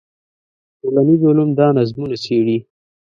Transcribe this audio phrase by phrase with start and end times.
[0.79, 2.57] ټولنیز علوم دا نظمونه څېړي.